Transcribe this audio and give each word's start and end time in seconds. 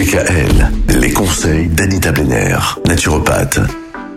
DKL, 0.00 0.70
les 0.98 1.12
conseils 1.12 1.66
d'Anita 1.68 2.10
Benner, 2.10 2.56
naturopathe. 2.86 3.60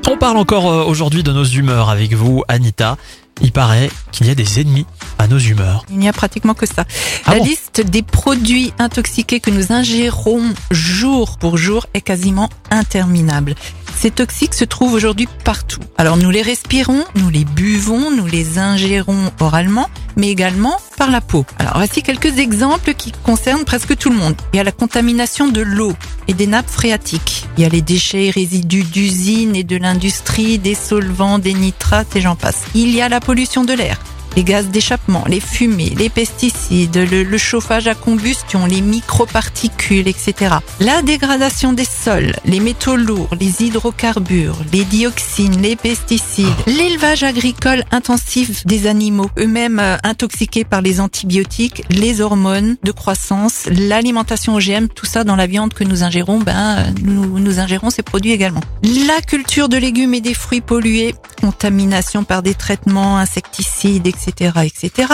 On 0.10 0.16
parle 0.16 0.38
encore 0.38 0.72
euh, 0.72 0.86
aujourd'hui 0.86 1.24
de 1.24 1.34
nos 1.34 1.44
humeurs 1.44 1.90
avec 1.90 2.14
vous, 2.14 2.42
Anita. 2.48 2.96
Il 3.42 3.52
paraît 3.52 3.90
qu'il 4.14 4.28
y 4.28 4.30
a 4.30 4.36
des 4.36 4.62
ennemis 4.62 4.86
à 5.20 5.28
nos 5.28 5.40
humeurs. 5.40 5.84
Il 5.90 5.98
n'y 5.98 6.08
a 6.08 6.14
pratiquement 6.14 6.54
que 6.54 6.66
ça. 6.66 6.86
Ah 7.26 7.34
La 7.34 7.40
bon 7.40 7.44
liste 7.44 7.82
des 7.82 8.02
produits 8.02 8.72
intoxiqués 8.80 9.42
que 9.42 9.52
nous 9.52 9.74
ingérons 9.74 10.54
jour 10.72 11.38
pour 11.38 11.58
jour 11.58 11.86
est 11.94 12.00
quasiment 12.00 12.50
interminable. 12.72 13.54
Ces 13.98 14.12
toxiques 14.12 14.54
se 14.54 14.64
trouvent 14.64 14.94
aujourd'hui 14.94 15.28
partout. 15.44 15.82
Alors 15.98 16.16
nous 16.16 16.30
les 16.30 16.44
respirons, 16.44 17.04
nous 17.16 17.30
les 17.30 17.44
buvons, 17.44 18.10
nous 18.10 18.26
les 18.26 18.58
ingérons 18.58 19.34
oralement, 19.42 19.90
mais 20.16 20.30
également 20.30 20.78
par 20.98 21.12
la 21.12 21.22
peau. 21.22 21.46
Alors 21.60 21.74
voici 21.76 22.02
quelques 22.02 22.38
exemples 22.38 22.94
qui 22.94 23.12
concernent 23.12 23.66
presque 23.66 23.98
tout 23.98 24.10
le 24.10 24.16
monde. 24.16 24.36
Il 24.54 24.58
y 24.58 24.60
a 24.60 24.64
la 24.64 24.72
contamination 24.72 25.48
de 25.48 25.62
l'eau 25.62 25.94
et 26.28 26.34
des 26.34 26.48
nappes 26.48 26.70
phréatiques. 26.70 27.46
Il 27.58 27.64
y 27.64 27.66
a 27.66 27.70
les 27.70 27.82
déchets 27.82 28.26
et 28.26 28.32
résidus 28.32 28.84
d'usines 28.84 29.56
et 29.56 29.64
de 29.64 29.78
l'industrie, 29.78 30.60
des 30.60 30.76
solvants, 30.76 31.40
des 31.40 31.54
nitrates 31.54 32.16
et 32.16 32.22
j'en 32.22 32.36
passe. 32.36 32.64
Il 32.76 32.90
y 32.92 33.02
a 33.02 33.10
la 33.10 33.20
pollution 33.20 33.64
de 33.64 33.74
l'air 33.74 34.00
les 34.36 34.44
gaz 34.44 34.68
d'échappement, 34.68 35.24
les 35.28 35.40
fumées, 35.40 35.94
les 35.98 36.10
pesticides, 36.10 36.96
le, 36.96 37.24
le 37.24 37.38
chauffage 37.38 37.88
à 37.88 37.96
combustion, 37.96 38.66
les 38.66 38.82
microparticules, 38.82 40.08
etc. 40.08 40.56
La 40.80 41.02
dégradation 41.02 41.74
des 41.74 41.86
sols, 41.86 42.34
les 42.46 42.60
métaux 42.60 42.96
lourds, 42.96 43.30
les 43.40 43.64
hydrocarbures, 43.64 44.58
les 44.72 44.84
dioxines, 44.86 45.62
les 45.62 45.76
pesticides, 45.76 46.48
l'élevage 46.68 47.24
agricole 47.24 47.84
intensif 47.92 48.66
des 48.66 48.88
animaux, 48.88 49.30
eux-mêmes 49.38 49.80
euh, 49.80 49.98
intoxiqués 50.04 50.64
par 50.64 50.82
les 50.82 51.00
antibiotiques, 51.00 51.84
les 51.90 52.22
hormones 52.22 52.78
de 52.84 52.92
croissance, 52.92 53.68
l'alimentation 53.68 54.56
OGM, 54.56 54.88
tout 54.88 55.06
ça 55.06 55.24
dans 55.24 55.36
la 55.36 55.48
viande 55.48 55.74
que 55.74 55.84
nous 55.84 56.04
ingérons, 56.04 56.40
ben 56.40 56.78
euh, 56.78 56.92
nous, 57.04 57.40
nous 57.40 57.60
ingérons 57.60 57.90
ces 57.90 58.04
produits 58.04 58.32
également. 58.32 58.62
La 58.84 59.22
culture 59.22 59.70
de 59.70 59.78
légumes 59.78 60.14
et 60.14 60.22
des 60.22 60.34
fruits 60.34 60.62
pollués, 60.62 61.16
contamination 61.42 62.24
par 62.24 62.42
des 62.42 62.54
traitements 62.54 63.18
insecticides, 63.18 64.08
etc., 64.08 64.23
etc. 64.28 65.14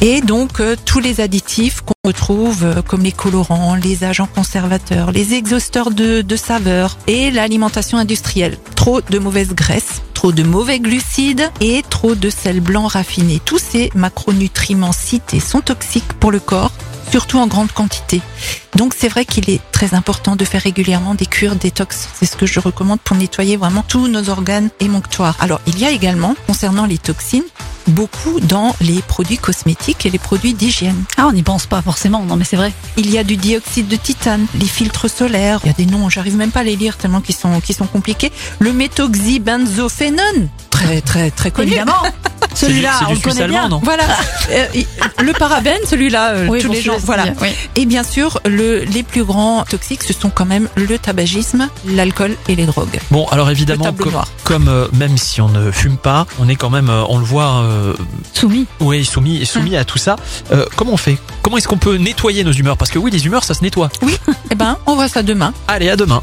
Et 0.00 0.20
donc 0.20 0.60
euh, 0.60 0.76
tous 0.84 1.00
les 1.00 1.20
additifs 1.20 1.80
qu'on 1.80 1.94
retrouve 2.04 2.62
euh, 2.62 2.82
comme 2.82 3.02
les 3.02 3.12
colorants, 3.12 3.74
les 3.74 4.04
agents 4.04 4.28
conservateurs, 4.32 5.10
les 5.10 5.34
exhausteurs 5.34 5.90
de, 5.90 6.22
de 6.22 6.36
saveurs 6.36 6.96
et 7.08 7.32
l'alimentation 7.32 7.98
industrielle. 7.98 8.58
Trop 8.76 9.00
de 9.00 9.18
mauvaises 9.18 9.54
graisses, 9.54 10.02
trop 10.14 10.30
de 10.30 10.44
mauvais 10.44 10.78
glucides 10.78 11.50
et 11.60 11.82
trop 11.90 12.14
de 12.14 12.30
sel 12.30 12.60
blanc 12.60 12.86
raffiné. 12.86 13.40
Tous 13.44 13.58
ces 13.58 13.90
macronutriments 13.96 14.92
cités 14.92 15.40
sont 15.40 15.62
toxiques 15.62 16.12
pour 16.20 16.30
le 16.30 16.38
corps 16.38 16.72
surtout 17.10 17.38
en 17.38 17.46
grande 17.46 17.72
quantité. 17.72 18.20
Donc 18.76 18.94
c'est 18.96 19.08
vrai 19.08 19.24
qu'il 19.24 19.50
est 19.50 19.60
très 19.72 19.94
important 19.94 20.36
de 20.36 20.44
faire 20.44 20.62
régulièrement 20.62 21.14
des 21.14 21.26
cures 21.26 21.56
détox. 21.56 22.08
C'est 22.14 22.26
ce 22.26 22.36
que 22.36 22.46
je 22.46 22.60
recommande 22.60 23.00
pour 23.00 23.16
nettoyer 23.16 23.56
vraiment 23.56 23.84
tous 23.86 24.08
nos 24.08 24.28
organes 24.28 24.70
émonctoires. 24.80 25.36
Alors 25.40 25.60
il 25.66 25.78
y 25.78 25.84
a 25.84 25.90
également, 25.90 26.34
concernant 26.46 26.86
les 26.86 26.98
toxines, 26.98 27.44
beaucoup 27.88 28.40
dans 28.40 28.74
les 28.80 29.02
produits 29.02 29.38
cosmétiques 29.38 30.06
et 30.06 30.10
les 30.10 30.18
produits 30.18 30.54
d'hygiène. 30.54 31.04
Ah, 31.16 31.26
on 31.26 31.32
n'y 31.32 31.42
pense 31.42 31.66
pas 31.66 31.82
forcément, 31.82 32.22
non 32.24 32.36
mais 32.36 32.44
c'est 32.44 32.56
vrai. 32.56 32.72
Il 32.96 33.10
y 33.10 33.18
a 33.18 33.24
du 33.24 33.36
dioxyde 33.36 33.88
de 33.88 33.96
titane, 33.96 34.46
les 34.54 34.66
filtres 34.66 35.10
solaires, 35.10 35.60
il 35.64 35.68
y 35.68 35.70
a 35.70 35.74
des 35.74 35.86
noms, 35.86 36.08
j'arrive 36.08 36.36
même 36.36 36.50
pas 36.50 36.60
à 36.60 36.64
les 36.64 36.76
lire 36.76 36.96
tellement 36.96 37.20
qu'ils 37.20 37.34
sont, 37.34 37.60
qu'ils 37.60 37.76
sont 37.76 37.86
compliqués. 37.86 38.32
Le 38.58 38.72
méthoxybenzophénone, 38.72 40.48
très 40.70 41.00
très 41.00 41.30
très 41.30 41.50
connu. 41.50 41.68
Évidemment. 41.68 42.02
Celui-là, 42.66 42.90
C'est 42.98 43.04
du 43.06 43.10
on 43.12 43.14
le 43.14 43.20
connaît 43.20 43.48
bien. 43.48 43.68
non 43.68 43.80
Voilà, 43.82 44.04
Euh, 44.50 44.66
le 45.22 45.32
parabène, 45.32 45.78
celui-là, 45.84 46.30
euh, 46.30 46.46
Oui, 46.48 46.60
tous 46.60 46.68
bon, 46.68 46.72
les 46.72 46.80
gens, 46.80 46.96
voilà. 47.04 47.24
bien, 47.24 47.34
oui. 47.42 47.48
Et 47.76 47.84
bien 47.86 48.02
sûr, 48.02 48.40
le, 48.46 48.78
les 48.84 49.02
plus 49.02 49.24
grands 49.24 49.64
toxiques, 49.64 50.02
ce 50.02 50.12
sont 50.14 50.30
quand 50.30 50.46
même 50.46 50.68
le 50.74 50.98
tabagisme, 50.98 51.68
l'alcool 51.86 52.34
et 52.48 52.54
les 52.56 52.64
drogues. 52.66 52.98
Bon, 53.10 53.26
alors 53.28 53.50
évidemment, 53.50 53.92
comme, 53.92 54.12
noir. 54.12 54.26
comme, 54.44 54.68
euh, 54.68 54.86
même 54.94 55.18
si 55.18 55.40
on 55.42 55.48
ne 55.48 55.70
fume 55.70 55.96
pas, 55.98 56.26
on 56.40 56.48
est 56.48 56.56
quand 56.56 56.70
même, 56.70 56.88
euh, 56.88 57.02
on 57.08 57.18
le 57.18 57.24
voit, 57.24 57.58
euh, 57.62 57.92
Soumis. 58.32 58.66
oui, 58.80 59.04
soumis, 59.04 59.44
soumis 59.44 59.76
à 59.76 59.84
tout 59.84 59.98
ça. 59.98 60.16
Euh, 60.52 60.64
comment 60.76 60.92
on 60.92 60.96
fait? 60.96 61.18
Comment 61.42 61.58
est-ce 61.58 61.68
qu'on 61.68 61.76
peut 61.78 61.96
nettoyer 61.96 62.42
nos 62.44 62.52
humeurs? 62.52 62.76
Parce 62.78 62.90
que 62.90 62.98
oui, 62.98 63.10
les 63.10 63.26
humeurs, 63.26 63.44
ça 63.44 63.54
se 63.54 63.62
nettoie. 63.62 63.90
Eh 64.50 64.54
ben, 64.54 64.78
on 64.86 64.94
voit 64.94 65.08
ça 65.08 65.22
demain. 65.22 65.52
Allez, 65.68 65.90
à 65.90 65.96
demain. 65.96 66.22